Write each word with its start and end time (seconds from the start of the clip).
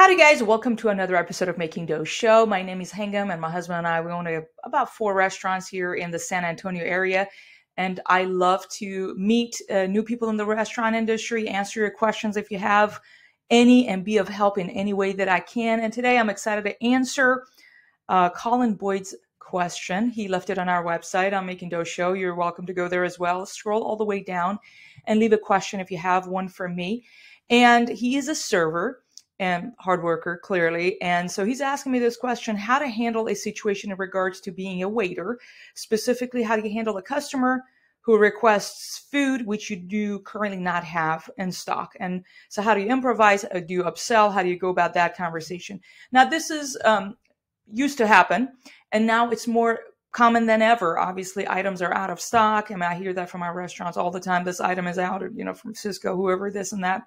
Howdy, 0.00 0.16
guys. 0.16 0.42
Welcome 0.42 0.76
to 0.76 0.88
another 0.88 1.14
episode 1.14 1.50
of 1.50 1.58
Making 1.58 1.84
Dough 1.84 2.04
Show. 2.04 2.46
My 2.46 2.62
name 2.62 2.80
is 2.80 2.90
Hangam, 2.90 3.30
and 3.30 3.38
my 3.38 3.50
husband 3.50 3.76
and 3.76 3.86
I, 3.86 4.00
we 4.00 4.10
own 4.10 4.26
a, 4.26 4.40
about 4.64 4.94
four 4.94 5.12
restaurants 5.12 5.68
here 5.68 5.92
in 5.92 6.10
the 6.10 6.18
San 6.18 6.42
Antonio 6.42 6.82
area. 6.82 7.28
And 7.76 8.00
I 8.06 8.24
love 8.24 8.66
to 8.78 9.14
meet 9.18 9.60
uh, 9.68 9.84
new 9.84 10.02
people 10.02 10.30
in 10.30 10.38
the 10.38 10.46
restaurant 10.46 10.96
industry, 10.96 11.48
answer 11.48 11.80
your 11.80 11.90
questions 11.90 12.38
if 12.38 12.50
you 12.50 12.56
have 12.56 12.98
any, 13.50 13.88
and 13.88 14.02
be 14.02 14.16
of 14.16 14.26
help 14.26 14.56
in 14.56 14.70
any 14.70 14.94
way 14.94 15.12
that 15.12 15.28
I 15.28 15.40
can. 15.40 15.80
And 15.80 15.92
today 15.92 16.16
I'm 16.16 16.30
excited 16.30 16.64
to 16.64 16.82
answer 16.82 17.44
uh, 18.08 18.30
Colin 18.30 18.76
Boyd's 18.76 19.14
question. 19.38 20.08
He 20.08 20.28
left 20.28 20.48
it 20.48 20.56
on 20.56 20.70
our 20.70 20.82
website 20.82 21.36
on 21.36 21.44
Making 21.44 21.68
Dough 21.68 21.84
Show. 21.84 22.14
You're 22.14 22.34
welcome 22.34 22.64
to 22.64 22.72
go 22.72 22.88
there 22.88 23.04
as 23.04 23.18
well. 23.18 23.44
Scroll 23.44 23.82
all 23.82 23.96
the 23.96 24.06
way 24.06 24.22
down 24.22 24.60
and 25.04 25.20
leave 25.20 25.34
a 25.34 25.38
question 25.38 25.78
if 25.78 25.90
you 25.90 25.98
have 25.98 26.26
one 26.26 26.48
for 26.48 26.70
me. 26.70 27.04
And 27.50 27.86
he 27.86 28.16
is 28.16 28.28
a 28.28 28.34
server 28.34 29.02
and 29.40 29.72
hard 29.78 30.02
worker 30.02 30.38
clearly. 30.44 31.00
And 31.00 31.28
so 31.28 31.46
he's 31.46 31.62
asking 31.62 31.92
me 31.92 31.98
this 31.98 32.18
question 32.18 32.56
how 32.56 32.78
to 32.78 32.86
handle 32.86 33.28
a 33.28 33.34
situation 33.34 33.90
in 33.90 33.96
regards 33.96 34.38
to 34.42 34.52
being 34.52 34.82
a 34.82 34.88
waiter 34.88 35.38
specifically 35.74 36.42
how 36.42 36.56
do 36.56 36.62
you 36.62 36.72
handle 36.72 36.98
a 36.98 37.02
customer 37.02 37.64
who 38.02 38.18
requests 38.18 39.06
food 39.10 39.46
which 39.46 39.70
you 39.70 39.76
do 39.76 40.18
currently 40.20 40.60
not 40.60 40.84
have 40.84 41.28
in 41.38 41.50
stock? 41.50 41.92
And 42.00 42.22
so 42.50 42.60
how 42.60 42.74
do 42.74 42.82
you 42.82 42.88
improvise? 42.88 43.44
Uh, 43.44 43.60
do 43.60 43.72
you 43.72 43.82
upsell? 43.84 44.32
How 44.32 44.42
do 44.42 44.50
you 44.50 44.58
go 44.58 44.68
about 44.68 44.92
that 44.94 45.16
conversation? 45.16 45.80
Now 46.12 46.26
this 46.26 46.50
is 46.50 46.76
um, 46.84 47.16
used 47.72 47.96
to 47.98 48.06
happen 48.06 48.50
and 48.92 49.06
now 49.06 49.30
it's 49.30 49.48
more 49.48 49.80
common 50.12 50.44
than 50.44 50.60
ever. 50.60 50.98
Obviously 50.98 51.48
items 51.48 51.80
are 51.80 51.94
out 51.94 52.10
of 52.10 52.20
stock 52.20 52.70
and 52.70 52.84
i 52.84 52.94
hear 52.94 53.14
that 53.14 53.30
from 53.30 53.42
our 53.42 53.54
restaurants 53.54 53.96
all 53.96 54.10
the 54.10 54.20
time. 54.20 54.44
This 54.44 54.60
item 54.60 54.86
is 54.86 54.98
out 54.98 55.22
you 55.34 55.46
know 55.46 55.54
from 55.54 55.72
Sysco 55.72 56.14
whoever 56.14 56.50
this 56.50 56.72
and 56.72 56.84
that 56.84 57.04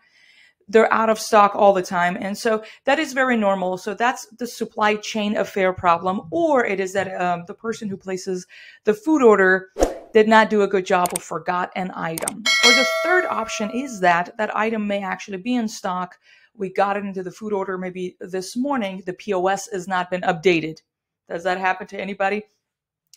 they're 0.68 0.92
out 0.92 1.10
of 1.10 1.20
stock 1.20 1.56
all 1.56 1.74
the 1.74 1.82
time. 1.82 2.18
And 2.20 2.38
so 2.38 2.64
that 2.86 3.00
is 3.00 3.14
very 3.14 3.38
normal. 3.38 3.78
So 3.78 3.94
that's 3.94 4.28
the 4.38 4.48
supply 4.48 4.96
chain 4.96 5.38
affair 5.38 5.74
problem. 5.74 6.22
Or 6.32 6.66
it 6.66 6.80
is 6.80 6.94
that 6.94 7.14
um, 7.20 7.44
the 7.48 7.54
person 7.54 7.90
who 7.90 7.98
places 7.98 8.48
the 8.84 8.94
food 8.94 9.22
order 9.22 9.70
did 10.14 10.28
not 10.28 10.50
do 10.50 10.62
a 10.62 10.68
good 10.68 10.86
job 10.86 11.10
or 11.14 11.20
forgot 11.20 11.72
an 11.76 11.92
item. 11.96 12.44
Or 12.66 12.72
the 12.72 12.88
third 13.04 13.26
option 13.26 13.72
is 13.72 14.00
that 14.02 14.36
that 14.38 14.56
item 14.56 14.88
may 14.88 15.02
actually 15.04 15.38
be 15.38 15.56
in 15.56 15.68
stock. 15.68 16.18
We 16.56 16.72
got 16.72 16.98
it 16.98 17.04
into 17.04 17.24
the 17.24 17.32
food 17.32 17.52
order 17.52 17.78
maybe 17.78 18.16
this 18.20 18.56
morning. 18.56 19.02
The 19.06 19.14
POS 19.14 19.70
has 19.72 19.88
not 19.88 20.12
been 20.12 20.22
updated. 20.22 20.82
Does 21.28 21.44
that 21.44 21.58
happen 21.58 21.88
to 21.88 22.00
anybody? 22.00 22.44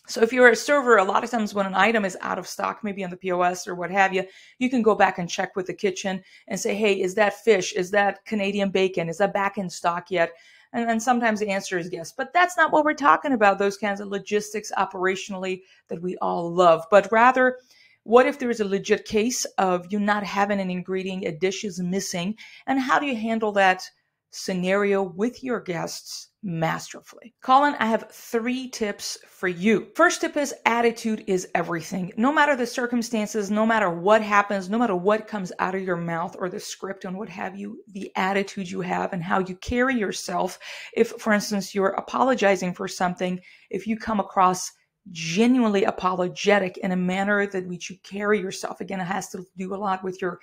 So 0.07 0.21
if 0.21 0.31
you're 0.31 0.49
a 0.49 0.55
server, 0.55 0.97
a 0.97 1.03
lot 1.03 1.23
of 1.25 1.29
times 1.29 1.53
when 1.53 1.65
an 1.65 1.75
item 1.75 2.05
is 2.05 2.17
out 2.21 2.39
of 2.39 2.47
stock, 2.47 2.83
maybe 2.83 3.03
on 3.03 3.09
the 3.09 3.17
POS 3.17 3.67
or 3.67 3.75
what 3.75 3.91
have 3.91 4.13
you, 4.13 4.23
you 4.57 4.69
can 4.69 4.81
go 4.81 4.95
back 4.95 5.17
and 5.17 5.29
check 5.29 5.55
with 5.55 5.67
the 5.67 5.73
kitchen 5.73 6.23
and 6.47 6.57
say, 6.57 6.75
hey, 6.75 7.01
is 7.01 7.13
that 7.15 7.43
fish? 7.43 7.73
Is 7.73 7.91
that 7.91 8.23
Canadian 8.25 8.69
bacon? 8.69 9.09
Is 9.09 9.17
that 9.17 9.33
back 9.33 9.57
in 9.57 9.69
stock 9.69 10.09
yet? 10.09 10.31
And 10.71 10.87
then 10.87 10.99
sometimes 10.99 11.39
the 11.39 11.49
answer 11.49 11.77
is 11.77 11.89
yes. 11.91 12.13
But 12.13 12.31
that's 12.33 12.55
not 12.55 12.71
what 12.71 12.85
we're 12.85 12.93
talking 12.93 13.33
about, 13.33 13.59
those 13.59 13.77
kinds 13.77 13.99
of 13.99 14.07
logistics 14.07 14.71
operationally 14.77 15.61
that 15.89 16.01
we 16.01 16.17
all 16.17 16.53
love. 16.53 16.85
But 16.89 17.11
rather, 17.11 17.57
what 18.03 18.25
if 18.25 18.39
there 18.39 18.49
is 18.49 18.61
a 18.61 18.65
legit 18.65 19.03
case 19.03 19.43
of 19.57 19.91
you 19.91 19.99
not 19.99 20.23
having 20.23 20.61
an 20.61 20.69
ingredient, 20.69 21.25
a 21.25 21.31
dish 21.33 21.65
is 21.65 21.81
missing? 21.81 22.35
And 22.65 22.79
how 22.79 22.99
do 22.99 23.05
you 23.05 23.15
handle 23.15 23.51
that 23.53 23.89
scenario 24.31 25.01
with 25.03 25.43
your 25.43 25.59
guests 25.59 26.29
masterfully. 26.43 27.33
Colin, 27.41 27.75
I 27.79 27.87
have 27.87 28.09
three 28.11 28.69
tips 28.69 29.17
for 29.27 29.47
you. 29.47 29.87
First 29.95 30.21
tip 30.21 30.37
is 30.37 30.53
attitude 30.65 31.23
is 31.27 31.47
everything. 31.55 32.13
No 32.15 32.31
matter 32.31 32.55
the 32.55 32.65
circumstances, 32.65 33.51
no 33.51 33.65
matter 33.65 33.89
what 33.89 34.21
happens, 34.21 34.69
no 34.69 34.77
matter 34.77 34.95
what 34.95 35.27
comes 35.27 35.51
out 35.59 35.75
of 35.75 35.81
your 35.81 35.97
mouth 35.97 36.35
or 36.39 36.49
the 36.49 36.59
script 36.59 37.05
and 37.05 37.17
what 37.17 37.29
have 37.29 37.57
you, 37.57 37.83
the 37.91 38.11
attitude 38.15 38.69
you 38.69 38.81
have 38.81 39.13
and 39.13 39.23
how 39.23 39.39
you 39.39 39.55
carry 39.55 39.95
yourself. 39.95 40.59
If, 40.95 41.09
for 41.09 41.33
instance, 41.33 41.73
you're 41.75 41.89
apologizing 41.89 42.73
for 42.73 42.87
something, 42.87 43.39
if 43.69 43.87
you 43.87 43.97
come 43.97 44.19
across 44.19 44.71
genuinely 45.11 45.85
apologetic 45.85 46.77
in 46.77 46.91
a 46.91 46.97
manner 46.97 47.47
that 47.47 47.67
which 47.67 47.89
you 47.89 47.97
carry 48.03 48.39
yourself, 48.39 48.81
again, 48.81 48.99
it 48.99 49.05
has 49.05 49.29
to 49.29 49.45
do 49.57 49.73
a 49.73 49.75
lot 49.75 50.03
with 50.03 50.21
your 50.21 50.39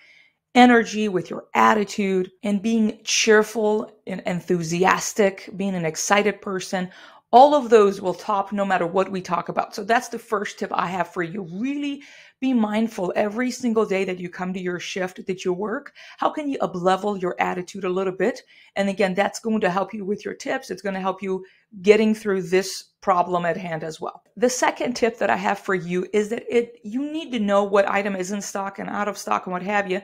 energy, 0.54 1.08
with 1.08 1.30
your 1.30 1.46
attitude, 1.54 2.30
and 2.42 2.62
being 2.62 3.00
cheerful 3.04 3.90
and 4.06 4.22
enthusiastic, 4.26 5.50
being 5.56 5.74
an 5.74 5.84
excited 5.84 6.40
person. 6.40 6.90
All 7.32 7.54
of 7.56 7.68
those 7.68 8.00
will 8.00 8.14
top 8.14 8.52
no 8.52 8.64
matter 8.64 8.86
what 8.86 9.10
we 9.10 9.20
talk 9.20 9.48
about. 9.48 9.74
So 9.74 9.82
that's 9.82 10.08
the 10.08 10.18
first 10.20 10.58
tip 10.58 10.70
I 10.72 10.86
have 10.86 11.08
for 11.08 11.24
you. 11.24 11.42
Really 11.52 12.02
be 12.40 12.52
mindful 12.52 13.12
every 13.16 13.50
single 13.50 13.84
day 13.84 14.04
that 14.04 14.20
you 14.20 14.28
come 14.28 14.52
to 14.52 14.60
your 14.60 14.78
shift, 14.78 15.24
that 15.26 15.44
you 15.44 15.52
work. 15.52 15.94
How 16.18 16.30
can 16.30 16.48
you 16.48 16.58
uplevel 16.58 17.20
your 17.20 17.34
attitude 17.40 17.84
a 17.84 17.88
little 17.88 18.12
bit? 18.12 18.42
And 18.76 18.88
again, 18.88 19.14
that's 19.14 19.40
going 19.40 19.60
to 19.62 19.70
help 19.70 19.92
you 19.92 20.04
with 20.04 20.24
your 20.24 20.34
tips. 20.34 20.70
It's 20.70 20.82
going 20.82 20.94
to 20.94 21.00
help 21.00 21.22
you 21.22 21.44
getting 21.82 22.14
through 22.14 22.42
this 22.42 22.84
problem 23.00 23.44
at 23.44 23.56
hand 23.56 23.82
as 23.82 24.00
well. 24.00 24.22
The 24.36 24.50
second 24.50 24.94
tip 24.94 25.18
that 25.18 25.30
I 25.30 25.36
have 25.36 25.58
for 25.58 25.74
you 25.74 26.06
is 26.12 26.28
that 26.28 26.44
it 26.48 26.78
you 26.84 27.10
need 27.10 27.32
to 27.32 27.40
know 27.40 27.64
what 27.64 27.88
item 27.88 28.14
is 28.14 28.30
in 28.30 28.40
stock 28.40 28.78
and 28.78 28.88
out 28.88 29.08
of 29.08 29.18
stock 29.18 29.46
and 29.46 29.52
what 29.52 29.62
have 29.62 29.90
you. 29.90 30.00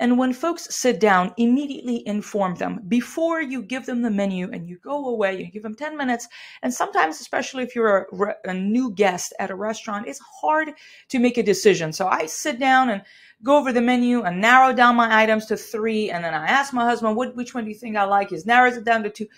And 0.00 0.18
when 0.18 0.32
folks 0.32 0.74
sit 0.74 0.98
down, 0.98 1.32
immediately 1.36 2.02
inform 2.06 2.56
them 2.56 2.80
before 2.88 3.40
you 3.40 3.62
give 3.62 3.86
them 3.86 4.02
the 4.02 4.10
menu 4.10 4.50
and 4.50 4.68
you 4.68 4.78
go 4.78 5.06
away, 5.08 5.38
you 5.38 5.50
give 5.50 5.62
them 5.62 5.76
10 5.76 5.96
minutes. 5.96 6.26
And 6.62 6.74
sometimes, 6.74 7.20
especially 7.20 7.62
if 7.62 7.76
you're 7.76 8.08
a, 8.12 8.50
a, 8.50 8.54
new 8.54 8.90
guest 8.90 9.32
at 9.38 9.50
a 9.50 9.54
restaurant, 9.54 10.08
it's 10.08 10.20
hard 10.40 10.72
to 11.10 11.18
make 11.20 11.38
a 11.38 11.44
decision. 11.44 11.92
So 11.92 12.08
I 12.08 12.26
sit 12.26 12.58
down 12.58 12.90
and 12.90 13.02
go 13.44 13.56
over 13.56 13.72
the 13.72 13.80
menu 13.80 14.22
and 14.22 14.40
narrow 14.40 14.72
down 14.72 14.96
my 14.96 15.22
items 15.22 15.46
to 15.46 15.56
three. 15.56 16.10
And 16.10 16.24
then 16.24 16.34
I 16.34 16.46
ask 16.46 16.72
my 16.72 16.84
husband, 16.84 17.14
what, 17.14 17.36
which 17.36 17.54
one 17.54 17.64
do 17.64 17.70
you 17.70 17.76
think 17.76 17.96
I 17.96 18.04
like? 18.04 18.30
He 18.30 18.38
narrows 18.44 18.76
it 18.76 18.84
down 18.84 19.04
to 19.04 19.10
two. 19.10 19.28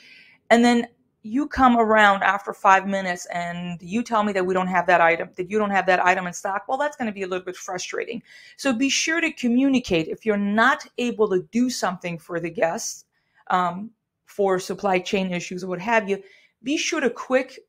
And 0.49 0.65
then 0.65 0.87
you 1.27 1.47
come 1.47 1.77
around 1.77 2.23
after 2.23 2.53
five 2.53 2.87
minutes 2.87 3.27
and 3.27 3.81
you 3.83 4.03
tell 4.03 4.23
me 4.23 4.33
that 4.33 4.47
we 4.47 4.55
don't 4.55 4.69
have 4.69 4.87
that 4.87 5.01
item, 5.01 5.29
that 5.37 5.51
you 5.51 5.59
don't 5.59 5.71
have 5.71 5.87
that 5.87 6.05
item 6.05 6.27
in 6.27 6.33
stock, 6.33 6.65
well, 6.69 6.79
that's 6.79 6.97
going 6.97 7.07
to 7.07 7.13
be 7.13 7.23
a 7.23 7.27
little 7.27 7.45
bit 7.45 7.57
frustrating. 7.57 8.23
So 8.57 8.73
be 8.73 8.89
sure 8.89 9.21
to 9.21 9.33
communicate. 9.33 10.09
If 10.09 10.25
you're 10.25 10.37
not 10.37 10.87
able 10.99 11.29
to 11.31 11.43
do 11.51 11.69
something 11.69 12.19
for 12.19 12.39
the 12.41 12.51
guests 12.51 13.05
um, 13.49 13.91
for 14.25 14.59
supply 14.59 14.99
chain 14.99 15.33
issues 15.33 15.65
or 15.65 15.69
what 15.69 15.81
have 15.81 16.09
you, 16.09 16.23
be 16.63 16.77
sure 16.77 17.01
to 17.01 17.11
quick 17.11 17.61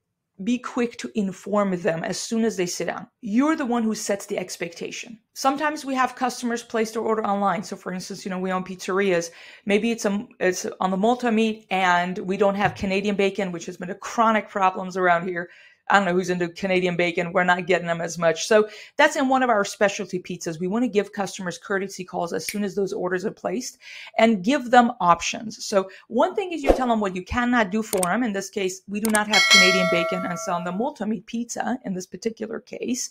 be 0.44 0.59
quick 0.59 0.98
to 0.98 1.12
inform 1.16 1.80
them 1.81 2.03
as 2.03 2.20
soon 2.20 2.46
as 2.46 2.58
they 2.58 2.66
sit 2.66 2.86
down. 2.86 3.08
You're 3.22 3.56
the 3.56 3.66
one 3.66 3.84
who 3.84 3.96
sets 3.96 4.25
the 4.25 4.38
expectation. 4.38 5.20
Sometimes 5.34 5.84
we 5.84 5.96
have 5.96 6.16
customers 6.16 6.62
place 6.62 6.92
their 6.92 7.02
order 7.02 7.25
online. 7.25 7.64
So 7.64 7.75
for 7.75 7.92
instance, 7.92 8.24
you 8.24 8.30
know, 8.30 8.40
we 8.40 8.52
own 8.52 8.64
pizzerias. 8.64 9.31
Maybe 9.66 9.92
it's 9.92 10.06
a, 10.06 10.28
it's 10.40 10.68
on 10.80 10.92
the 10.92 10.98
multi 10.98 11.31
meat 11.31 11.66
and 11.72 12.18
we 12.20 12.38
don't 12.38 12.56
have 12.56 12.75
Canadian 12.75 13.16
bacon, 13.16 13.52
which 13.52 13.66
has 13.66 13.78
been 13.78 13.90
a 13.90 13.96
chronic 13.96 14.50
problems 14.50 14.96
around 14.96 15.28
here. 15.28 15.50
I 15.90 15.98
don't 15.98 16.06
know 16.06 16.14
who's 16.14 16.30
into 16.30 16.50
Canadian 16.50 16.96
bacon. 16.96 17.31
We're 17.31 17.44
not 17.44 17.66
getting 17.66 17.88
them 17.88 18.02
as 18.02 18.18
much. 18.18 18.48
So 18.48 18.68
that's 18.96 19.16
in 19.16 19.30
one 19.30 19.44
of 19.44 19.50
our 19.50 19.64
specialty 19.64 20.20
pizzas. 20.20 20.59
We 20.59 20.68
want 20.68 20.84
to 20.84 20.90
give 20.90 21.14
customers 21.14 21.58
courtesy 21.58 22.03
calls 22.03 22.34
as 22.34 22.46
soon 22.46 22.64
as 22.64 22.75
those 22.75 22.94
orders 22.94 23.25
are 23.25 23.31
placed 23.31 23.78
and 24.18 24.44
give 24.44 24.72
them 24.72 24.92
options. 25.00 25.66
So 25.66 25.90
one 26.08 26.36
thing 26.36 26.52
is 26.52 26.64
you 26.64 26.72
tell 26.74 26.88
them 26.88 27.00
what 27.00 27.16
you 27.16 27.24
cannot 27.24 27.72
do 27.72 27.81
for 27.81 28.02
them. 28.02 28.24
In 28.24 28.34
this 28.34 28.50
case, 28.50 28.81
we 28.88 29.00
do 29.00 29.09
not 29.12 29.28
have 29.28 29.42
Canadian 29.50 29.88
bacon 29.92 30.25
and 30.25 30.38
so 30.40 30.53
on 30.53 30.64
the 30.64 30.72
multi-meat 30.72 31.25
pizza 31.25 31.80
in 31.86 31.94
this 31.94 32.06
particular 32.06 32.59
case. 32.59 33.09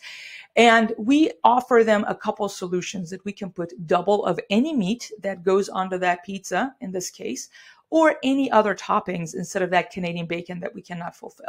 And 0.57 0.93
we 0.99 1.31
offer 1.45 1.83
them 1.85 2.05
a 2.09 2.15
couple 2.15 2.49
solutions 2.49 3.11
that 3.11 3.25
we 3.25 3.33
can 3.33 3.51
put 3.51 3.87
double 3.87 4.25
of 4.25 4.41
any 4.51 4.75
meat 4.75 5.11
that 5.21 5.45
goes 5.45 5.69
onto 5.69 5.99
that 5.99 6.25
pizza 6.25 6.75
in 6.81 6.93
this 6.93 7.11
case, 7.11 7.49
or 7.91 8.17
any 8.23 8.51
other 8.51 8.75
toppings 8.75 9.35
instead 9.35 9.63
of 9.63 9.71
that 9.71 9.91
Canadian 9.91 10.27
bacon 10.27 10.61
that 10.61 10.75
we 10.75 10.83
cannot 10.83 11.17
fulfill. 11.17 11.47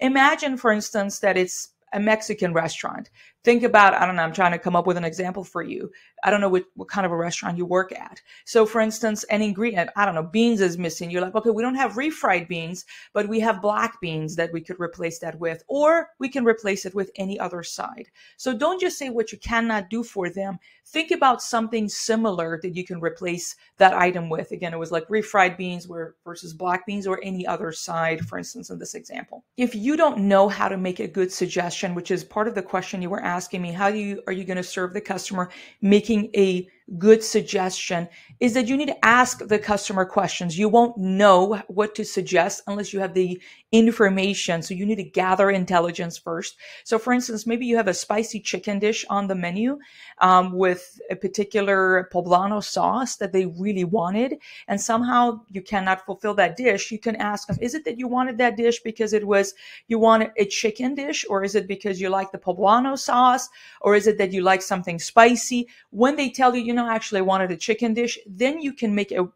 Imagine, 0.00 0.56
for 0.56 0.72
instance, 0.72 1.18
that 1.20 1.36
it's 1.36 1.70
a 1.92 2.00
Mexican 2.00 2.52
restaurant. 2.52 3.10
Think 3.44 3.64
about, 3.64 3.94
I 3.94 4.06
don't 4.06 4.14
know, 4.14 4.22
I'm 4.22 4.32
trying 4.32 4.52
to 4.52 4.58
come 4.58 4.76
up 4.76 4.86
with 4.86 4.96
an 4.96 5.04
example 5.04 5.42
for 5.42 5.62
you. 5.62 5.90
I 6.22 6.30
don't 6.30 6.40
know 6.40 6.48
what, 6.48 6.64
what 6.74 6.88
kind 6.88 7.04
of 7.04 7.10
a 7.10 7.16
restaurant 7.16 7.58
you 7.58 7.66
work 7.66 7.92
at. 7.92 8.20
So, 8.44 8.64
for 8.64 8.80
instance, 8.80 9.24
an 9.24 9.42
ingredient, 9.42 9.90
I 9.96 10.06
don't 10.06 10.14
know, 10.14 10.22
beans 10.22 10.60
is 10.60 10.78
missing. 10.78 11.10
You're 11.10 11.22
like, 11.22 11.34
okay, 11.34 11.50
we 11.50 11.62
don't 11.62 11.74
have 11.74 11.94
refried 11.94 12.46
beans, 12.46 12.84
but 13.12 13.28
we 13.28 13.40
have 13.40 13.60
black 13.60 14.00
beans 14.00 14.36
that 14.36 14.52
we 14.52 14.60
could 14.60 14.78
replace 14.78 15.18
that 15.18 15.40
with, 15.40 15.64
or 15.66 16.10
we 16.20 16.28
can 16.28 16.44
replace 16.44 16.86
it 16.86 16.94
with 16.94 17.10
any 17.16 17.38
other 17.40 17.64
side. 17.64 18.06
So, 18.36 18.56
don't 18.56 18.80
just 18.80 18.96
say 18.96 19.10
what 19.10 19.32
you 19.32 19.38
cannot 19.38 19.90
do 19.90 20.04
for 20.04 20.30
them. 20.30 20.58
Think 20.86 21.10
about 21.10 21.42
something 21.42 21.88
similar 21.88 22.60
that 22.62 22.76
you 22.76 22.84
can 22.84 23.00
replace 23.00 23.56
that 23.78 23.94
item 23.94 24.28
with. 24.28 24.52
Again, 24.52 24.72
it 24.72 24.78
was 24.78 24.92
like 24.92 25.08
refried 25.08 25.56
beans 25.56 25.88
versus 26.24 26.54
black 26.54 26.86
beans 26.86 27.08
or 27.08 27.18
any 27.24 27.44
other 27.44 27.72
side, 27.72 28.20
for 28.20 28.38
instance, 28.38 28.70
in 28.70 28.78
this 28.78 28.94
example. 28.94 29.44
If 29.56 29.74
you 29.74 29.96
don't 29.96 30.18
know 30.18 30.48
how 30.48 30.68
to 30.68 30.76
make 30.76 31.00
a 31.00 31.08
good 31.08 31.32
suggestion, 31.32 31.81
which 31.94 32.10
is 32.10 32.24
part 32.24 32.48
of 32.48 32.54
the 32.54 32.62
question 32.62 33.02
you 33.02 33.10
were 33.10 33.22
asking 33.22 33.62
me, 33.62 33.72
how 33.72 33.88
you 33.88 34.22
are 34.26 34.32
you 34.32 34.44
going 34.44 34.56
to 34.56 34.62
serve 34.62 34.92
the 34.92 35.00
customer, 35.00 35.50
making 35.80 36.30
a 36.36 36.68
good 36.98 37.22
suggestion 37.22 38.08
is 38.40 38.54
that 38.54 38.68
you 38.68 38.76
need 38.76 38.88
to 38.88 39.04
ask 39.04 39.46
the 39.46 39.58
customer 39.58 40.04
questions. 40.04 40.58
You 40.58 40.68
won't 40.68 40.98
know 40.98 41.62
what 41.68 41.94
to 41.94 42.04
suggest 42.04 42.62
unless 42.66 42.92
you 42.92 43.00
have 43.00 43.14
the 43.14 43.40
information. 43.70 44.62
So 44.62 44.74
you 44.74 44.84
need 44.84 44.96
to 44.96 45.04
gather 45.04 45.50
intelligence 45.50 46.18
first. 46.18 46.56
So, 46.84 46.98
for 46.98 47.12
instance, 47.12 47.46
maybe 47.46 47.64
you 47.64 47.76
have 47.76 47.88
a 47.88 47.94
spicy 47.94 48.40
chicken 48.40 48.78
dish 48.78 49.04
on 49.08 49.28
the 49.28 49.34
menu 49.34 49.78
um, 50.18 50.52
with 50.52 51.00
a 51.10 51.16
particular 51.16 52.08
poblano 52.12 52.62
sauce 52.62 53.16
that 53.16 53.32
they 53.32 53.46
really 53.46 53.84
wanted, 53.84 54.38
and 54.68 54.80
somehow 54.80 55.40
you 55.48 55.62
cannot 55.62 56.04
fulfill 56.04 56.34
that 56.34 56.56
dish. 56.56 56.90
You 56.90 56.98
can 56.98 57.16
ask 57.16 57.48
them, 57.48 57.56
is 57.60 57.74
it 57.74 57.84
that 57.84 57.98
you 57.98 58.08
wanted 58.08 58.38
that 58.38 58.56
dish 58.56 58.80
because 58.80 59.12
it 59.12 59.26
was 59.26 59.54
you 59.88 59.98
wanted 59.98 60.32
a 60.36 60.44
chicken 60.44 60.94
dish, 60.94 61.24
or 61.28 61.44
is 61.44 61.54
it 61.54 61.66
because 61.66 62.00
you 62.00 62.10
like 62.10 62.32
the 62.32 62.38
poblano 62.38 62.98
sauce, 62.98 63.48
or 63.80 63.94
is 63.96 64.06
it 64.06 64.18
that 64.18 64.32
you 64.32 64.42
like 64.42 64.62
something 64.62 64.98
spicy? 64.98 65.68
When 65.90 66.16
they 66.16 66.28
tell 66.28 66.54
you, 66.54 66.62
you 66.62 66.74
know, 66.74 66.81
actually 66.88 67.18
I 67.18 67.22
wanted 67.22 67.50
a 67.50 67.56
chicken 67.56 67.94
dish, 67.94 68.18
then 68.26 68.60
you 68.60 68.72
can 68.72 68.94
make 68.94 69.12
a, 69.12 69.28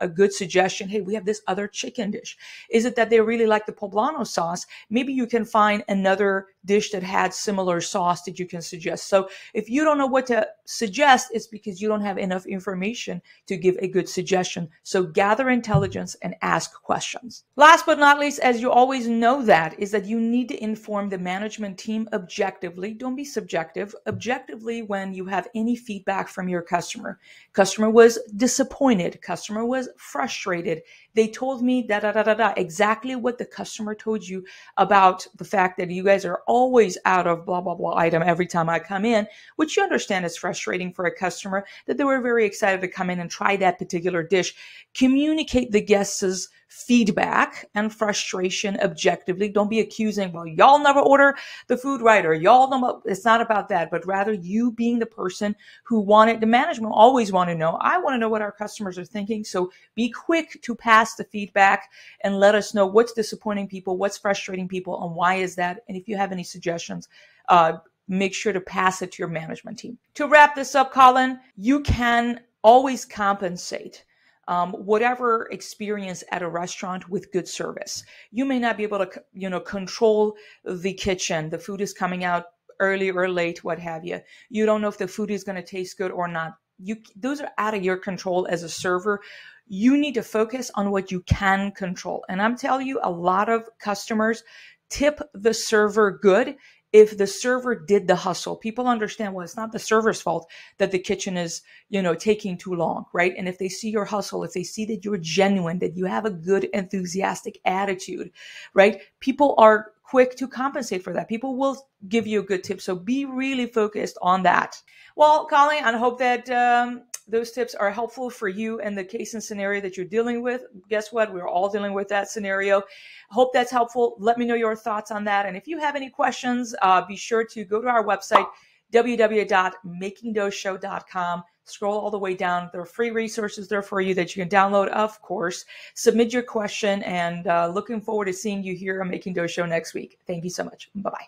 a 0.00 0.08
good 0.08 0.32
suggestion. 0.32 0.88
Hey, 0.88 1.00
we 1.00 1.14
have 1.14 1.26
this 1.26 1.42
other 1.46 1.68
chicken 1.68 2.10
dish. 2.10 2.36
Is 2.70 2.84
it 2.84 2.96
that 2.96 3.10
they 3.10 3.20
really 3.20 3.46
like 3.46 3.66
the 3.66 3.72
poblano 3.72 4.26
sauce? 4.26 4.66
Maybe 4.88 5.12
you 5.12 5.26
can 5.26 5.44
find 5.44 5.84
another 5.88 6.46
dish 6.66 6.90
that 6.90 7.02
had 7.02 7.32
similar 7.32 7.80
sauce 7.80 8.22
that 8.22 8.38
you 8.38 8.46
can 8.46 8.60
suggest. 8.60 9.08
So 9.08 9.28
if 9.54 9.70
you 9.70 9.84
don't 9.84 9.98
know 9.98 10.06
what 10.06 10.26
to 10.26 10.46
suggest, 10.66 11.28
it's 11.32 11.46
because 11.46 11.80
you 11.80 11.88
don't 11.88 12.02
have 12.02 12.18
enough 12.18 12.44
information 12.44 13.22
to 13.46 13.56
give 13.56 13.76
a 13.78 13.88
good 13.88 14.08
suggestion. 14.08 14.68
So 14.82 15.04
gather 15.04 15.48
intelligence 15.48 16.16
and 16.22 16.34
ask 16.42 16.74
questions. 16.82 17.44
Last 17.56 17.86
but 17.86 17.98
not 17.98 18.18
least, 18.18 18.40
as 18.40 18.60
you 18.60 18.70
always 18.70 19.08
know 19.08 19.42
that, 19.44 19.78
is 19.78 19.90
that 19.92 20.04
you 20.04 20.20
need 20.20 20.48
to 20.48 20.62
inform 20.62 21.08
the 21.08 21.18
management 21.18 21.78
team 21.78 22.08
objectively. 22.12 22.92
Don't 22.92 23.16
be 23.16 23.24
subjective. 23.24 23.94
Objectively 24.06 24.82
when 24.82 25.14
you 25.14 25.26
have 25.26 25.48
any 25.54 25.76
feedback 25.76 26.28
from 26.28 26.48
your 26.48 26.62
customer. 26.62 27.18
Customer 27.52 27.88
was 27.88 28.18
disappointed. 28.36 29.22
Customer 29.22 29.64
was 29.64 29.88
frustrated. 29.96 30.82
They 31.14 31.28
told 31.28 31.62
me 31.62 31.82
da 31.82 32.00
da 32.00 32.12
da 32.12 32.22
da 32.22 32.34
da 32.34 32.52
exactly 32.56 33.16
what 33.16 33.38
the 33.38 33.46
customer 33.46 33.94
told 33.94 34.26
you 34.26 34.44
about 34.76 35.26
the 35.36 35.44
fact 35.44 35.78
that 35.78 35.90
you 35.90 36.02
guys 36.02 36.24
are 36.24 36.42
always 36.56 36.96
out 37.04 37.26
of 37.26 37.44
blah 37.44 37.60
blah 37.60 37.74
blah 37.74 37.94
item 37.96 38.22
every 38.22 38.46
time 38.46 38.70
I 38.70 38.78
come 38.78 39.04
in, 39.04 39.26
which 39.56 39.76
you 39.76 39.82
understand 39.82 40.24
is 40.24 40.38
frustrating 40.38 40.90
for 40.90 41.04
a 41.04 41.14
customer 41.14 41.66
that 41.84 41.98
they 41.98 42.04
were 42.04 42.22
very 42.22 42.46
excited 42.46 42.80
to 42.80 42.88
come 42.88 43.10
in 43.10 43.20
and 43.20 43.30
try 43.30 43.56
that 43.56 43.78
particular 43.78 44.22
dish. 44.22 44.54
Communicate 44.94 45.70
the 45.70 45.82
guests' 45.82 46.48
feedback 46.68 47.68
and 47.74 47.94
frustration 47.94 48.78
objectively. 48.82 49.48
Don't 49.48 49.70
be 49.70 49.80
accusing, 49.80 50.32
well, 50.32 50.46
y'all 50.46 50.78
never 50.78 51.00
order 51.00 51.36
the 51.68 51.76
food 51.76 52.00
right 52.00 52.26
or 52.26 52.34
y'all 52.34 52.68
know 52.68 53.02
it's 53.04 53.24
not 53.24 53.40
about 53.40 53.68
that, 53.68 53.90
but 53.90 54.06
rather 54.06 54.32
you 54.32 54.72
being 54.72 54.98
the 54.98 55.06
person 55.06 55.54
who 55.84 56.00
wanted 56.00 56.40
the 56.40 56.46
management 56.46 56.92
always 56.94 57.32
want 57.32 57.48
to 57.50 57.54
know. 57.54 57.78
I 57.80 57.98
want 57.98 58.14
to 58.14 58.18
know 58.18 58.28
what 58.28 58.42
our 58.42 58.52
customers 58.52 58.98
are 58.98 59.04
thinking. 59.04 59.44
So 59.44 59.70
be 59.94 60.10
quick 60.10 60.60
to 60.62 60.74
pass 60.74 61.14
the 61.14 61.24
feedback 61.24 61.90
and 62.22 62.40
let 62.40 62.54
us 62.54 62.74
know 62.74 62.86
what's 62.86 63.12
disappointing 63.12 63.68
people, 63.68 63.96
what's 63.96 64.18
frustrating 64.18 64.68
people, 64.68 65.02
and 65.04 65.14
why 65.14 65.36
is 65.36 65.54
that. 65.56 65.80
And 65.88 65.96
if 65.96 66.08
you 66.08 66.16
have 66.16 66.32
any 66.32 66.44
suggestions, 66.44 67.08
uh, 67.48 67.78
make 68.08 68.34
sure 68.34 68.52
to 68.52 68.60
pass 68.60 69.02
it 69.02 69.12
to 69.12 69.22
your 69.22 69.28
management 69.28 69.78
team. 69.78 69.98
To 70.14 70.28
wrap 70.28 70.54
this 70.54 70.74
up, 70.74 70.92
Colin, 70.92 71.38
you 71.56 71.80
can 71.80 72.40
always 72.62 73.04
compensate 73.04 74.04
um, 74.48 74.72
whatever 74.72 75.48
experience 75.50 76.22
at 76.30 76.42
a 76.42 76.48
restaurant 76.48 77.08
with 77.08 77.32
good 77.32 77.48
service. 77.48 78.04
You 78.30 78.44
may 78.44 78.58
not 78.58 78.76
be 78.76 78.84
able 78.84 78.98
to, 78.98 79.22
you 79.32 79.50
know, 79.50 79.60
control 79.60 80.36
the 80.64 80.92
kitchen. 80.92 81.50
The 81.50 81.58
food 81.58 81.80
is 81.80 81.92
coming 81.92 82.24
out 82.24 82.44
early 82.80 83.10
or 83.10 83.28
late, 83.28 83.64
what 83.64 83.78
have 83.78 84.04
you. 84.04 84.20
You 84.50 84.66
don't 84.66 84.80
know 84.80 84.88
if 84.88 84.98
the 84.98 85.08
food 85.08 85.30
is 85.30 85.44
going 85.44 85.56
to 85.56 85.62
taste 85.62 85.98
good 85.98 86.10
or 86.10 86.28
not. 86.28 86.54
You, 86.78 86.96
those 87.16 87.40
are 87.40 87.50
out 87.58 87.74
of 87.74 87.82
your 87.82 87.96
control 87.96 88.46
as 88.50 88.62
a 88.62 88.68
server. 88.68 89.20
You 89.66 89.96
need 89.96 90.14
to 90.14 90.22
focus 90.22 90.70
on 90.74 90.90
what 90.90 91.10
you 91.10 91.22
can 91.22 91.72
control. 91.72 92.24
And 92.28 92.40
I'm 92.40 92.56
telling 92.56 92.86
you, 92.86 93.00
a 93.02 93.10
lot 93.10 93.48
of 93.48 93.68
customers 93.78 94.44
tip 94.88 95.20
the 95.34 95.54
server 95.54 96.12
good 96.12 96.56
if 96.96 97.18
the 97.18 97.26
server 97.26 97.74
did 97.74 98.06
the 98.06 98.16
hustle 98.16 98.56
people 98.56 98.88
understand 98.88 99.34
well 99.34 99.44
it's 99.44 99.56
not 99.56 99.70
the 99.70 99.78
server's 99.78 100.22
fault 100.22 100.50
that 100.78 100.92
the 100.92 100.98
kitchen 100.98 101.36
is 101.36 101.60
you 101.90 102.00
know 102.00 102.14
taking 102.14 102.56
too 102.56 102.74
long 102.74 103.04
right? 103.12 103.34
And 103.36 103.46
if 103.46 103.58
they 103.58 103.68
see 103.68 103.90
your 103.90 104.06
hustle 104.06 104.44
if 104.44 104.54
they 104.54 104.62
see 104.62 104.86
that 104.86 105.04
you're 105.04 105.18
genuine 105.18 105.78
that 105.80 105.94
you 105.94 106.06
have 106.06 106.24
a 106.24 106.30
good 106.30 106.64
enthusiastic 106.72 107.60
attitude 107.66 108.30
right? 108.72 109.02
People 109.20 109.54
are 109.58 109.92
quick 110.02 110.36
to 110.36 110.48
compensate 110.48 111.02
for 111.02 111.12
that. 111.12 111.28
People 111.28 111.56
will 111.56 111.86
give 112.08 112.26
you 112.26 112.40
a 112.40 112.44
good 112.44 112.64
tip. 112.64 112.80
So 112.80 112.94
be 112.94 113.26
really 113.26 113.66
focused 113.66 114.16
on 114.22 114.44
that. 114.44 114.80
Well 115.16 115.44
colleen 115.46 115.84
i 115.84 115.96
hope 115.98 116.18
that 116.18 116.48
um, 116.50 117.02
those 117.28 117.50
tips 117.50 117.74
are 117.74 117.90
helpful 117.90 118.30
for 118.30 118.48
you 118.48 118.80
and 118.80 118.96
the 118.96 119.04
case 119.04 119.34
and 119.34 119.42
scenario 119.42 119.80
that 119.80 119.96
you're 119.96 120.06
dealing 120.06 120.42
with. 120.42 120.64
Guess 120.88 121.12
what? 121.12 121.32
We're 121.32 121.48
all 121.48 121.68
dealing 121.68 121.92
with 121.92 122.06
that 122.08 122.28
scenario. 122.28 122.82
Hope 123.30 123.52
that's 123.52 123.70
helpful. 123.70 124.16
Let 124.18 124.38
me 124.38 124.44
know 124.44 124.54
your 124.54 124.76
thoughts 124.76 125.10
on 125.10 125.24
that. 125.24 125.46
And 125.46 125.56
if 125.56 125.66
you 125.66 125.78
have 125.78 125.96
any 125.96 126.08
questions, 126.08 126.74
uh, 126.82 127.04
be 127.04 127.16
sure 127.16 127.44
to 127.44 127.64
go 127.64 127.82
to 127.82 127.88
our 127.88 128.04
website, 128.04 128.46
www.makingdoughshow.com. 128.92 131.42
Scroll 131.64 131.98
all 131.98 132.10
the 132.10 132.18
way 132.18 132.34
down. 132.34 132.70
There 132.70 132.80
are 132.80 132.86
free 132.86 133.10
resources 133.10 133.66
there 133.66 133.82
for 133.82 134.00
you 134.00 134.14
that 134.14 134.36
you 134.36 134.44
can 134.44 134.48
download, 134.48 134.86
of 134.88 135.20
course. 135.20 135.64
Submit 135.94 136.32
your 136.32 136.44
question 136.44 137.02
and 137.02 137.48
uh, 137.48 137.66
looking 137.66 138.00
forward 138.00 138.26
to 138.26 138.32
seeing 138.32 138.62
you 138.62 138.76
here 138.76 139.00
on 139.00 139.10
Making 139.10 139.32
Dough 139.32 139.48
Show 139.48 139.66
next 139.66 139.92
week. 139.92 140.20
Thank 140.28 140.44
you 140.44 140.50
so 140.50 140.62
much. 140.62 140.90
Bye 140.94 141.10
bye. 141.10 141.24